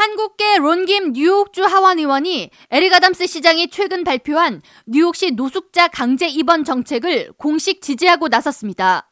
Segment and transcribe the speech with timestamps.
[0.00, 7.32] 한국계 론김 뉴욕주 하원 의원이 에릭 아담스 시장이 최근 발표한 뉴욕시 노숙자 강제 입원 정책을
[7.36, 9.10] 공식 지지하고 나섰습니다.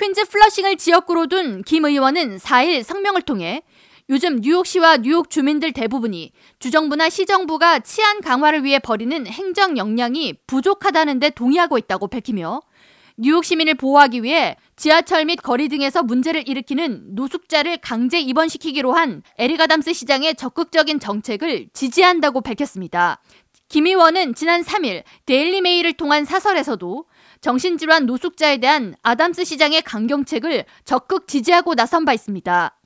[0.00, 3.64] 퀸즈 플러싱을 지역구로 둔 김 의원은 4일 성명을 통해
[4.08, 11.28] 요즘 뉴욕시와 뉴욕 주민들 대부분이 주정부나 시정부가 치안 강화를 위해 벌이는 행정 역량이 부족하다는 데
[11.28, 12.62] 동의하고 있다고 밝히며
[13.16, 19.60] 뉴욕 시민을 보호하기 위해 지하철 및 거리 등에서 문제를 일으키는 노숙자를 강제 입원시키기로 한 에릭
[19.60, 23.20] 아담스 시장의 적극적인 정책을 지지한다고 밝혔습니다.
[23.68, 27.06] 김 의원은 지난 3일 데일리 메일을 통한 사설에서도
[27.40, 32.76] 정신질환 노숙자에 대한 아담스 시장의 강경책을 적극 지지하고 나선 바 있습니다.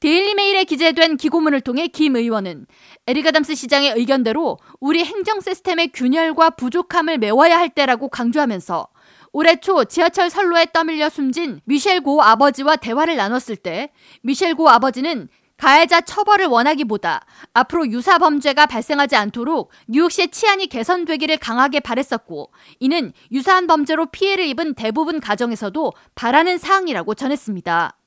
[0.00, 2.64] 데일리 메일에 기재된 기고문을 통해 김 의원은
[3.06, 8.88] 에릭 아담스 시장의 의견대로 우리 행정 시스템의 균열과 부족함을 메워야 할 때라고 강조하면서
[9.32, 15.28] 올해 초 지하철 선로에 떠밀려 숨진 미셸 고 아버지와 대화를 나눴을 때 미셸 고 아버지는
[15.58, 17.20] 가해자 처벌을 원하기보다
[17.52, 24.76] 앞으로 유사 범죄가 발생하지 않도록 뉴욕시의 치안이 개선되기를 강하게 바랬었고 이는 유사한 범죄로 피해를 입은
[24.76, 27.99] 대부분 가정에서도 바라는 사항이라고 전했습니다.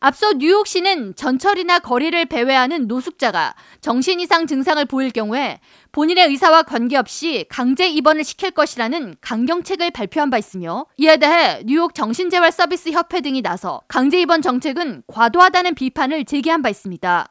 [0.00, 5.58] 앞서 뉴욕시는 전철이나 거리를 배회하는 노숙자가 정신 이상 증상을 보일 경우에
[5.90, 12.52] 본인의 의사와 관계없이 강제 입원을 시킬 것이라는 강경책을 발표한 바 있으며 이에 대해 뉴욕 정신재활
[12.52, 17.26] 서비스 협회 등이 나서 강제 입원 정책은 과도하다는 비판을 제기한 바 있습니다.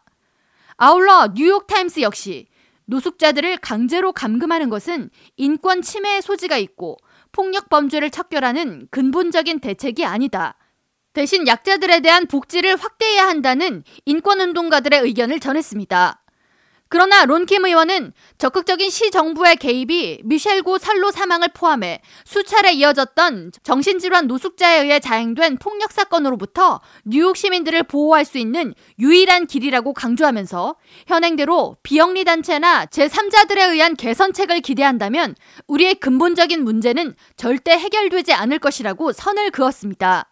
[0.75, 2.47] 아울러 뉴욕 타임스 역시
[2.83, 6.97] 노숙자들을 강제로 감금하는 것은 인권 침해의 소지가 있고
[7.31, 10.57] 폭력 범죄를 척결하는 근본적인 대책이 아니다.
[11.17, 16.21] 대신 약자들에 대한 복지를 확대해야 한다는 인권운동가들의 의견을 전했습니다.
[16.89, 24.83] 그러나 론킴 의원은 적극적인 시 정부의 개입이 미셸고 선로 사망을 포함해 수차례 이어졌던 정신질환 노숙자에
[24.83, 30.75] 의해 자행된 폭력 사건으로부터 뉴욕 시민들을 보호할 수 있는 유일한 길이라고 강조하면서
[31.07, 35.33] 현행대로 비영리 단체나 제3자들에 의한 개선책을 기대한다면
[35.67, 40.29] 우리의 근본적인 문제는 절대 해결되지 않을 것이라고 선을 그었습니다.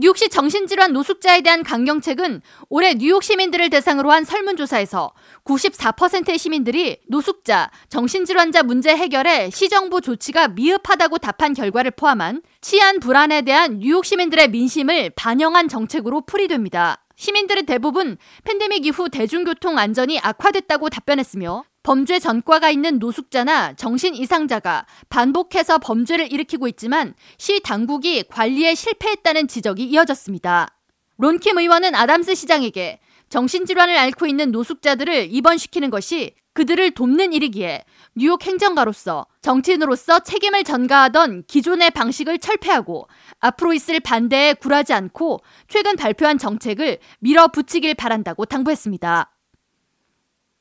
[0.00, 5.12] 뉴욕시 정신질환 노숙자에 대한 강경책은 올해 뉴욕 시민들을 대상으로 한 설문조사에서
[5.44, 13.80] 94%의 시민들이 노숙자, 정신질환자 문제 해결에 시정부 조치가 미흡하다고 답한 결과를 포함한 치안 불안에 대한
[13.80, 17.04] 뉴욕 시민들의 민심을 반영한 정책으로 풀이됩니다.
[17.18, 25.78] 시민들은 대부분 팬데믹 이후 대중교통 안전이 악화됐다고 답변했으며 범죄 전과가 있는 노숙자나 정신 이상자가 반복해서
[25.78, 30.68] 범죄를 일으키고 있지만 시 당국이 관리에 실패했다는 지적이 이어졌습니다.
[31.16, 37.84] 론킴 의원은 아담스 시장에게 정신질환을 앓고 있는 노숙자들을 입원시키는 것이 그들을 돕는 일이기에
[38.16, 43.06] 뉴욕 행정가로서 정치인으로서 책임을 전가하던 기존의 방식을 철폐하고
[43.38, 49.30] 앞으로 있을 반대에 굴하지 않고 최근 발표한 정책을 밀어붙이길 바란다고 당부했습니다.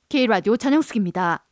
[0.09, 1.46] K라디오 전영숙입니다.